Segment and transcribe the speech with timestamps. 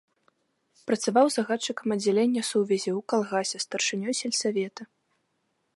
[0.91, 4.83] Працаваў загадчыкам аддзялення сувязі, у калгасе, старшынёй сельсавета.